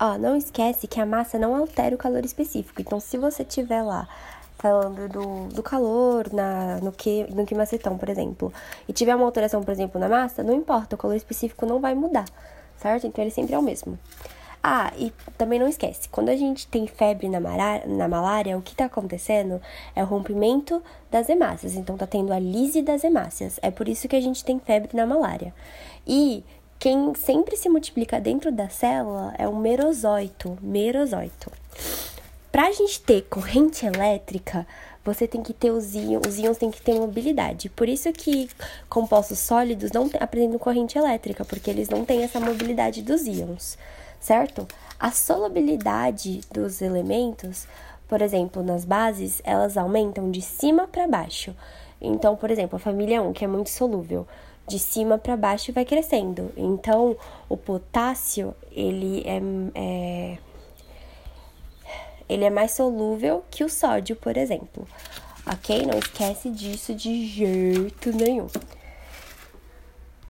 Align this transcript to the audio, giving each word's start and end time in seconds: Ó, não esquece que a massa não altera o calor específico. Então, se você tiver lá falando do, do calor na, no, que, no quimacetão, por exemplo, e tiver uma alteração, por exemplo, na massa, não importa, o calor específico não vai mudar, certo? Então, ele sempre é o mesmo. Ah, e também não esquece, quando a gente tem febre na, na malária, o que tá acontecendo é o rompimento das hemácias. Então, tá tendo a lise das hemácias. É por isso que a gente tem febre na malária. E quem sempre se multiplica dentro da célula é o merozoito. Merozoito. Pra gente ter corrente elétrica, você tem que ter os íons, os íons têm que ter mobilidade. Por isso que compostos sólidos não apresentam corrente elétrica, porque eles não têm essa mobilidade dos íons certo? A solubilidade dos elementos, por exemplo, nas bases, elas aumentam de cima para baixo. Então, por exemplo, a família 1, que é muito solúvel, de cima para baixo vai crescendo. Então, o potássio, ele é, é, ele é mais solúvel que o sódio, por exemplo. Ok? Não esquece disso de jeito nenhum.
Ó, 0.00 0.16
não 0.16 0.36
esquece 0.36 0.86
que 0.86 1.00
a 1.00 1.06
massa 1.06 1.38
não 1.38 1.56
altera 1.56 1.94
o 1.94 1.98
calor 1.98 2.24
específico. 2.24 2.80
Então, 2.80 3.00
se 3.00 3.18
você 3.18 3.44
tiver 3.44 3.82
lá 3.82 4.08
falando 4.56 5.08
do, 5.08 5.48
do 5.54 5.62
calor 5.62 6.32
na, 6.32 6.78
no, 6.80 6.92
que, 6.92 7.26
no 7.32 7.44
quimacetão, 7.44 7.98
por 7.98 8.08
exemplo, 8.08 8.52
e 8.88 8.92
tiver 8.92 9.14
uma 9.14 9.24
alteração, 9.24 9.62
por 9.62 9.72
exemplo, 9.72 10.00
na 10.00 10.08
massa, 10.08 10.42
não 10.42 10.54
importa, 10.54 10.94
o 10.94 10.98
calor 10.98 11.16
específico 11.16 11.66
não 11.66 11.80
vai 11.80 11.94
mudar, 11.94 12.26
certo? 12.76 13.06
Então, 13.06 13.24
ele 13.24 13.30
sempre 13.32 13.54
é 13.54 13.58
o 13.58 13.62
mesmo. 13.62 13.98
Ah, 14.62 14.92
e 14.98 15.12
também 15.36 15.58
não 15.58 15.68
esquece, 15.68 16.08
quando 16.08 16.28
a 16.28 16.36
gente 16.36 16.66
tem 16.66 16.86
febre 16.86 17.28
na, 17.28 17.40
na 17.86 18.08
malária, 18.08 18.58
o 18.58 18.62
que 18.62 18.74
tá 18.74 18.86
acontecendo 18.86 19.60
é 19.94 20.02
o 20.02 20.06
rompimento 20.06 20.82
das 21.10 21.28
hemácias. 21.28 21.74
Então, 21.74 21.96
tá 21.96 22.06
tendo 22.06 22.32
a 22.32 22.38
lise 22.38 22.82
das 22.82 23.04
hemácias. 23.04 23.58
É 23.62 23.70
por 23.70 23.88
isso 23.88 24.08
que 24.08 24.16
a 24.16 24.20
gente 24.20 24.44
tem 24.44 24.58
febre 24.58 24.96
na 24.96 25.06
malária. 25.06 25.54
E 26.06 26.44
quem 26.78 27.14
sempre 27.14 27.56
se 27.56 27.68
multiplica 27.68 28.20
dentro 28.20 28.52
da 28.52 28.68
célula 28.68 29.34
é 29.38 29.48
o 29.48 29.56
merozoito. 29.56 30.58
Merozoito. 30.60 31.50
Pra 32.52 32.72
gente 32.72 33.00
ter 33.00 33.22
corrente 33.22 33.84
elétrica, 33.84 34.66
você 35.04 35.26
tem 35.26 35.42
que 35.42 35.52
ter 35.52 35.70
os 35.70 35.94
íons, 35.94 36.22
os 36.26 36.38
íons 36.38 36.56
têm 36.56 36.70
que 36.70 36.80
ter 36.80 36.94
mobilidade. 36.94 37.68
Por 37.68 37.88
isso 37.88 38.12
que 38.12 38.48
compostos 38.88 39.38
sólidos 39.38 39.92
não 39.92 40.10
apresentam 40.20 40.58
corrente 40.58 40.98
elétrica, 40.98 41.44
porque 41.44 41.70
eles 41.70 41.88
não 41.88 42.04
têm 42.04 42.22
essa 42.22 42.40
mobilidade 42.40 43.02
dos 43.02 43.26
íons 43.26 43.76
certo? 44.20 44.66
A 44.98 45.10
solubilidade 45.10 46.40
dos 46.52 46.82
elementos, 46.82 47.66
por 48.08 48.20
exemplo, 48.20 48.62
nas 48.62 48.84
bases, 48.84 49.40
elas 49.44 49.76
aumentam 49.76 50.30
de 50.30 50.42
cima 50.42 50.88
para 50.88 51.06
baixo. 51.06 51.54
Então, 52.00 52.36
por 52.36 52.50
exemplo, 52.50 52.76
a 52.76 52.80
família 52.80 53.22
1, 53.22 53.32
que 53.32 53.44
é 53.44 53.48
muito 53.48 53.70
solúvel, 53.70 54.26
de 54.68 54.78
cima 54.78 55.18
para 55.18 55.36
baixo 55.36 55.72
vai 55.72 55.84
crescendo. 55.84 56.52
Então, 56.56 57.16
o 57.48 57.56
potássio, 57.56 58.54
ele 58.70 59.24
é, 59.26 59.40
é, 59.74 60.38
ele 62.28 62.44
é 62.44 62.50
mais 62.50 62.72
solúvel 62.72 63.42
que 63.50 63.64
o 63.64 63.68
sódio, 63.68 64.14
por 64.14 64.36
exemplo. 64.36 64.86
Ok? 65.50 65.86
Não 65.86 65.98
esquece 65.98 66.50
disso 66.50 66.94
de 66.94 67.26
jeito 67.26 68.12
nenhum. 68.12 68.48